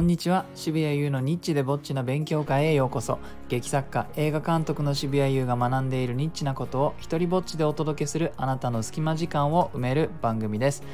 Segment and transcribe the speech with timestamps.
[0.00, 0.46] こんにちは。
[0.54, 3.18] 渋谷優のニッチでぼっちな勉強会へようこそ。
[3.50, 10.84] 劇作家映画監督の渋谷優が学んでいるニッチなことを一人ぼっちでお届けするあなたの隙間時間を埋める番組です。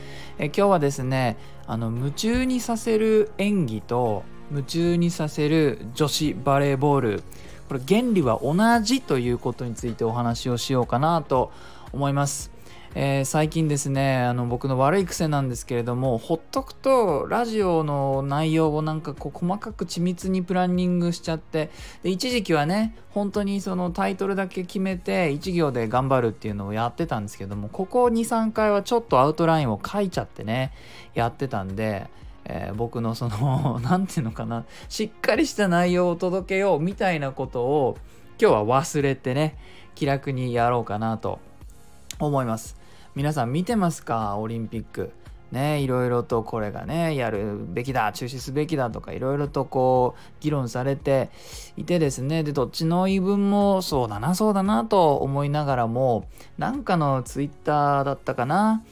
[0.41, 1.37] え今日はですね
[1.69, 7.23] あの夢中にさせる演技と夢中にさせる女子バレーボール。
[7.69, 11.53] これ原理は同じということについてお話をしようかなと
[11.93, 12.56] 思います。
[12.99, 21.69] えー、最近ですねあの僕の悪い癖なんですけれどもほっとくとラジオの内容をなんかこう細かく緻密にプランニングしちゃって
[22.03, 30.73] で一時期はね本当にそのタイトルだけ決めて1行で頑張るっていうのをやってたんですけどもここ23回はちょっとアウトラインを書いちゃってね
[31.13, 32.09] やってたんで
[32.49, 37.99] えー、僕のその 何て言うのかなしっかりした内容を届けようみたいなことを
[38.41, 39.59] 今日は忘れてね
[39.97, 41.41] 気楽にやろうかなと
[42.21, 42.86] 思います。
[43.17, 44.37] 皆さん見てますか？
[44.37, 45.11] オリンピック。
[45.51, 51.31] ね、いろいろとこれがね、やるべきだ、中止すべきだとか、いろいろとこう、議論されて
[51.79, 56.29] いてですね、で、どっちの言い分もそうだな、そうだなと思いながらも、
[56.59, 58.85] なんかのツイッターだったかな、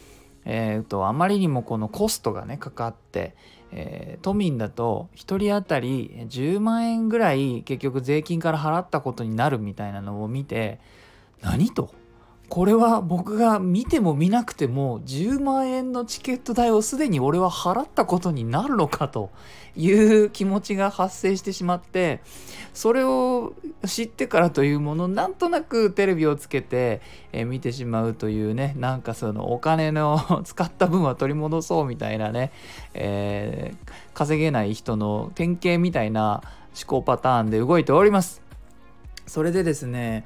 [0.47, 3.35] えっ、ー、と、あまりにもこのコストがね、かかって、
[3.73, 10.81] えー、都民だと1人当たり10万円ぐらい結局税金から払ったことになるみたいなのを見て、
[11.43, 12.04] 何と？
[12.55, 19.33] これは僕が見ても見なくても10万円のチケット代をすでに俺は払ったことになるのかと
[19.75, 22.21] いう気持ちが発生してしまって
[22.73, 27.01] それを知ってからというものなんとなくテレビをつけて、
[27.33, 32.53] え見てしまうというねなんかそのお金の使った分は取り戻そうみたいなね、
[32.95, 36.41] えー、稼げない人の典型みたいな
[36.81, 38.43] 思考パターンで動いております。
[39.27, 40.25] それでですね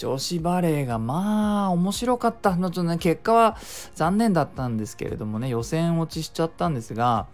[0.00, 3.58] 女子バレーがまあ面白かったのちょっとね結果は
[3.94, 7.26] 残念だったんですけれどもね予選落ちしちゃったんですが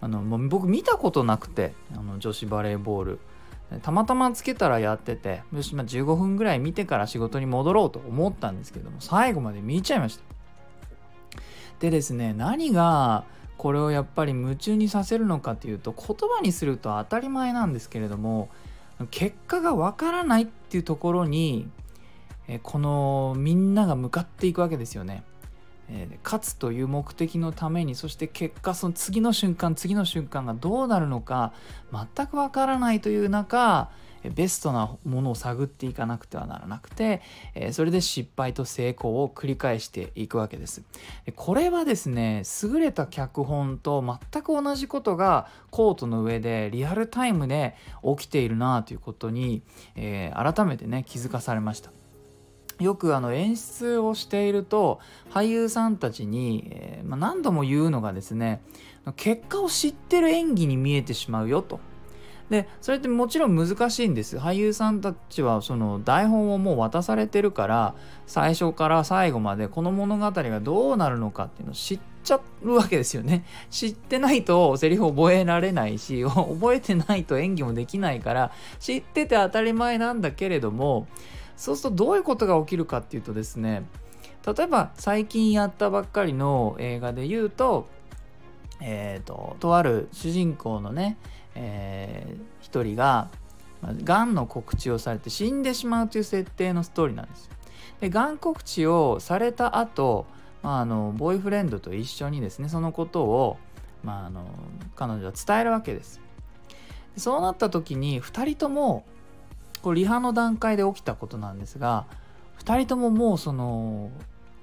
[0.00, 3.18] あのもう僕見たことなくてあの女子バレーボール。
[3.82, 10.24] たまたまつけたらやっててよし、まあ、15分ぐらい見てから仕事に戻ろうと思ったんですけども最後まで見ちゃいました。
[11.78, 13.24] でですね何が
[13.58, 18.48] これをやっぱり夢中にさせるのかっていうと言葉にすると当たり前なんですけれども
[19.10, 21.68] 結果がわからないっていうところに
[22.48, 25.22] えこのみんなが向かっていくわけですよね。
[25.90, 31.52] え勝つという目的のためにそして結果その次の瞬間次の瞬間がどうなるのか
[31.92, 33.90] 全くわからないという中
[34.34, 37.22] ベストなものを探っていかなくてはならなくて
[37.72, 40.82] それで失敗と成功を繰り返していくわけです
[41.36, 49.62] これはですね優れた脚本と全く同じことがコートの上でリアルタイムで起きているなということに、
[49.94, 51.90] 改めてね気づかされました
[52.80, 55.00] よくあの演出をしていると
[55.30, 58.60] 俳優さんたちに、え、ま、何度も言うのがですね
[59.16, 61.80] 結果を知ってる演技に見えてしまうよと。
[62.50, 67.94] でそれってもちろん難しいんです俳優さんたちはその台本をもう渡されてるから
[68.26, 78.50] 最初から最後までこの物語がどうなるのかっていうのを知っちゃうわけですよね知ってないとセリフ覚えられないし 覚えてないと演技もできないから
[78.80, 81.06] 知ってて当たり前なんだけれども
[81.58, 83.84] そうするとどういうことが起きるかっていうとですね
[84.46, 87.86] 例えば最近やったばっかりの映画で言うと
[88.80, 91.18] えーと、とある主人公のね、
[91.54, 93.28] えー、一人が
[94.02, 97.52] がんの告知をされて死んでしまうという設定のストーリーなんですよ。
[98.00, 100.26] でがん告知をされた後、
[100.62, 103.56] まああのボーイフレンドと一緒にですねそのことを、
[104.02, 104.46] まあ、あの
[104.96, 106.20] 彼女は伝えるわけです。
[107.16, 109.04] そうなった時に2人とも
[109.80, 112.06] これリハの段階で起きたことなんですが
[112.60, 114.10] 2人とももうその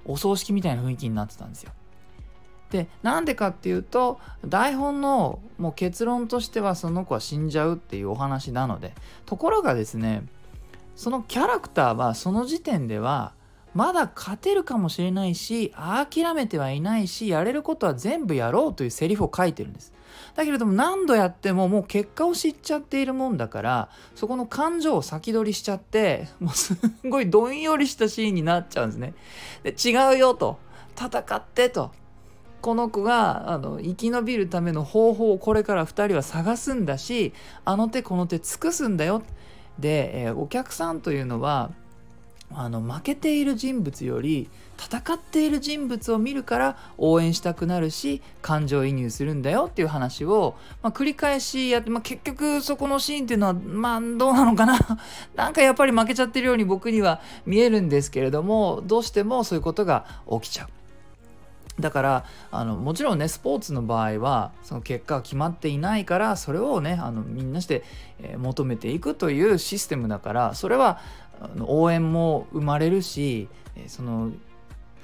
[0.06, 1.72] お葬式みたいな雰囲気になってたんですよ。
[2.72, 8.94] でなんでかっていうと台本のもう結論としてはその子は死んじゃうっていうお話なので
[9.26, 10.24] ところがですね
[10.96, 13.34] そのキャラクターはその時点では
[13.76, 19.94] まだ勝てるかもしれないし諦めてはいないしやれることは全部やろうというセリフを書いてるんです。
[20.34, 29.14] だけれども何度やってももう結果を知っちゃっているもんだからそこの感情を先取りしちゃってもうすんごいどんよりしたシーンになっちゃうんですね。
[29.64, 30.58] で違うよと。
[30.98, 31.92] 戦ってと。
[32.62, 37.32] この子があの生き延びるための方法をこれから2人は探すんだし
[37.64, 39.22] あの手この手尽くすんだよ。
[39.78, 41.72] で、えー、お客さんというのは
[42.54, 54.78] あの負けている人物より戦っている人物を見るから応援したくなるし感情移入するんだよっていう話を、まあ、繰り返しやって、まあ、結局そこのシーンっていうのはまあどうなのかな？
[55.36, 60.70] なんかやっぱり負けちゃってるように僕には見えるんですけれどもどうしてもそういうことが起きちゃう。
[61.80, 67.84] だからあのもちろんねスポーツの場合はその結果が決まっていないからそれをねあのみんなして、
[68.22, 71.00] えー、求めていくというシステムだからそれは
[71.62, 73.48] 応援も生まれるし、
[73.88, 74.32] その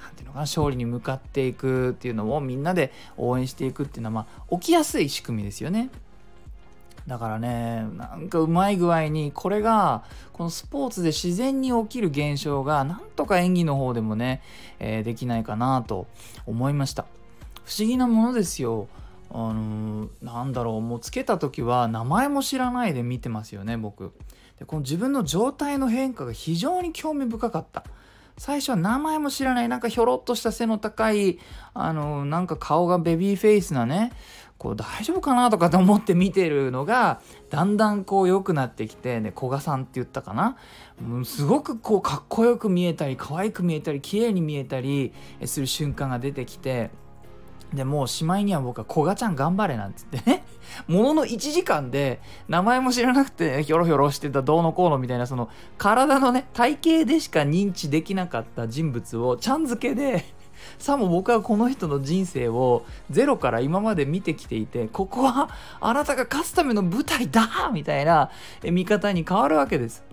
[0.02, 5.90] なんていうのかな勝利に向かっていくっていうのをみんなで応援していくっていうのは、まあ、起きやすい仕組みですよね。
[7.06, 14.40] だからねなんかうまい具合にこれがこのスポーツで自然に起きる現象がなんとか演技の方でもね、
[14.78, 16.06] えー、できないかなと
[16.46, 17.06] 思いました。
[17.64, 18.88] 不思議なものですよ。
[19.30, 24.12] あのー、なんだろうもうつけた時は名前も知らないで見てますよね僕。
[24.62, 27.82] でこの自分の状態の変化が非常に興味深かった。
[28.38, 31.38] 最初は名前も知らないなんかひょろっとした背の高い
[31.74, 34.12] あの、なんか顔がベビーフェイスなね
[34.56, 37.20] こう大丈夫かなとかと思って見てるのが
[37.50, 40.56] だんだんこう良くなってきてね古賀さんって言ったかな。
[41.00, 45.12] もうすごくこうかっこよく見えたり可愛く見えたり綺麗に見えたり
[45.44, 46.90] する瞬間が出てきて
[47.74, 50.44] でもうしまいには僕は「古賀ちゃん頑張れ」なんつってね
[50.86, 55.48] ものの1時間で名前も知らなくてひょろひょろしてたどうのこうのみたいなその
[55.78, 60.24] 体のね体型でしか認知できなかった人物をちゃん付けで
[60.78, 65.48] さも僕はこの人の人生をゼロから今まで見てきていてここは
[65.80, 68.30] あなたが勝つための舞台だみたいな
[68.62, 70.11] 見方に変わるわけです。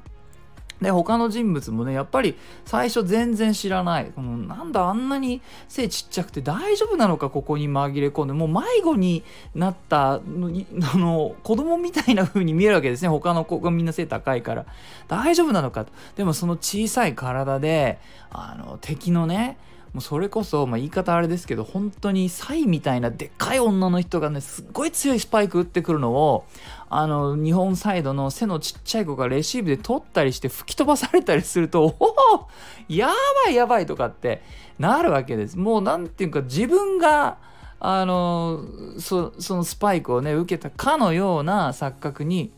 [0.82, 4.12] で他の人物もねやっぱり最初全然知らない。
[4.16, 9.24] このなんだあんなに背ちっちゃくて大丈夫なのかここに紛れ込んでもう迷子に
[9.56, 10.50] なったの
[10.94, 13.10] あの子供みたいな風に見えるわけですね。
[13.10, 14.66] 他の子がみんな背高いから。
[15.08, 15.92] 大丈夫なのかと。
[16.16, 18.00] でもその小さい体で
[18.30, 19.58] あの敵のね
[19.94, 26.46] もうそれこそ、まあ、言い方あれですけど本当にサイみたいなでっかい女の人がねすっごい強いスパイク打ってくるのを
[26.90, 32.48] あの日本サイドの背のちっちゃい子がレシーブで取ったりして吹き飛ばされたりするとおお
[32.88, 33.10] や
[33.46, 34.44] ばいやばいとかって
[34.78, 35.58] なるわけです。
[35.58, 37.38] もう何ていうか自分が
[37.80, 38.64] あの
[39.00, 42.52] そのスパイクをね受けたかのような錯覚に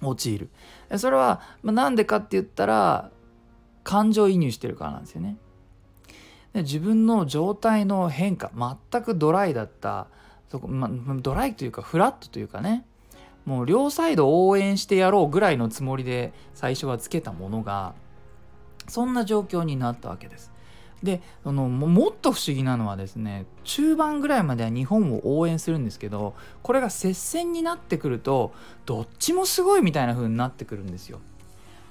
[0.00, 0.50] 陥る。
[0.96, 3.10] それはま何でかって言ったら
[3.82, 5.36] 感情移入してるからなんですよね。
[6.52, 8.50] で自分の状態の変化
[8.90, 10.06] 全くドライだった
[10.50, 10.90] そこ、ま、
[11.20, 12.84] ドライというかフラットというかね
[13.44, 17.94] もう両サイド応援してやろうぐらいのつもりで最初はつけたものが
[18.88, 20.52] そんな状況になったわけです。
[21.02, 28.52] であのもっと不思議なのはですね中盤ぐらいまでは日本を応援するんですけどこれが接戦になってくると
[28.86, 31.20] どっちもすごいみたいな風になってくるんですよ。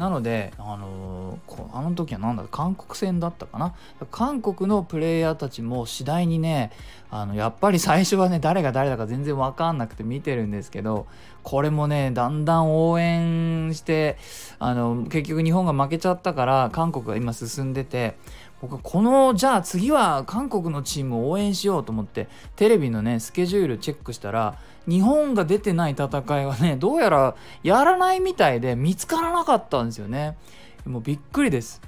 [0.01, 3.75] なので、あのー、あの時は何だ韓国戦だったかな？
[4.09, 6.71] 韓国のプレイヤーたちも次第にね
[7.11, 11.05] あのやっぱり最初はね誰が誰だか全然分かんなくて見てるんですけど
[11.43, 14.17] これもねだんだん応援して
[14.57, 18.17] あの結局日本が負けちゃったから韓国が今進んでて
[18.61, 30.37] 僕はこのじゃあ次は韓国のチームを応援しようと思ってテレビのねスケジュールチェックしたら日本が出てない戦いはねどうやらやらないみたいで見つからなかったんですよね。
[30.85, 31.81] もうびっくりです、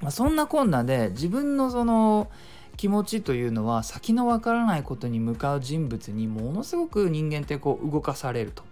[0.00, 2.30] まあ、そんなこんなで自分のその
[2.76, 8.64] 気持ちというのは先のわからないことに向かう人物にものすごく人間ってこう動かされると。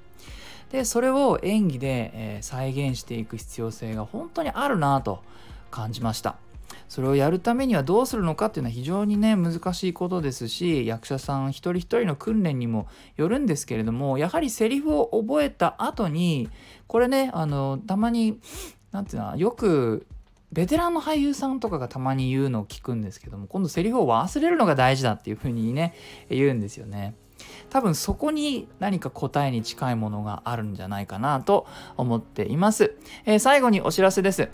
[0.70, 5.22] でそれを演技で、え、再現していく必要性が本当にあるなと
[5.70, 6.36] 感じました。
[6.88, 16.48] それをやるためにはどうするのかっていうのは非常にね難しいことですし役者さん一人一人の訓練にもよるんですけれどもやはりセリフを覚えた後に
[16.86, 18.40] これねあのたまに
[18.92, 20.06] 何て言うのよく
[20.52, 25.94] ベテランの俳優さんとかがたまに言うのを聞くんですけども今度セリフを忘れるのが大事だっていうふうにね
[26.30, 27.16] 言うんですよね。
[27.70, 32.94] 多分そこに何か答えに近いものがあるんじゃないかなと思っています。
[33.24, 34.48] えー、最後にお知らせです。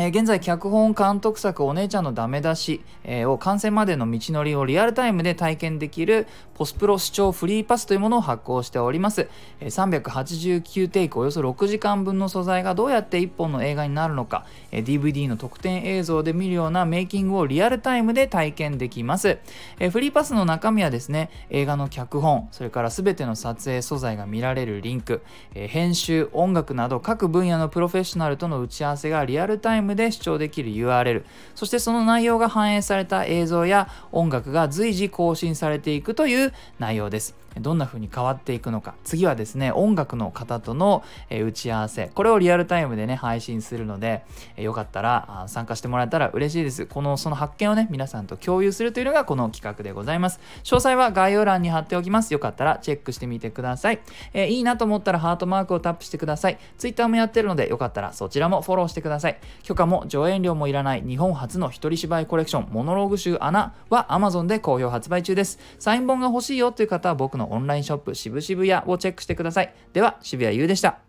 [0.00, 9.28] え、現在脚本監督作お姉ちゃんのダメ出し、え、を完成までの道のりをリアルタイムで体験できるポスプロ視聴フリーパスというものを発行しております、
[9.58, 19.38] え、389テイクおよそ6時間分の素材がどうやって1本の映画になるのか、え、DVD の特典映像で見るようなメイキングをリアルタイムで体験できます、
[19.80, 25.22] え、フリーパスの中身はですね映画の脚本それから全ての撮影素材が見られるリンク、
[25.56, 37.34] え、編集音楽など各分野のプロフェッショナルとの打ち合わせがリアルタイムムで視聴できる URL そしてその内容が反映された映像や音楽が随時更新されていくという内容です。
[37.60, 38.94] どんな風に変わっていくのか。
[39.04, 42.10] 次はですね音楽の方との、打ち合わせ。
[42.14, 44.24] これをリアルタイムでね配信するので、
[44.56, 46.86] よかったら参加してもらえたら嬉しいです。
[46.86, 50.40] このその発見をね皆さんと共有するというのがこの企画でございます。
[50.64, 52.32] 詳細は概要欄に貼っておきます。
[52.32, 54.00] よかったらチェックしてみてください、
[54.34, 56.58] え、いいなと思ったらハートマークをタップしてください。
[56.76, 59.38] Twitter もやってるのでよかったらそちらもフォローしてください。
[59.62, 65.58] 許可も上演料もいらない日本初の一人芝居コレクションモノローグ集穴は Amazon で好評発売中です。
[65.78, 69.74] サイン本が欲しいよという方は僕のオンラインショップ渋々屋をチェックしてください。
[69.92, 71.07] では渋谷優でした。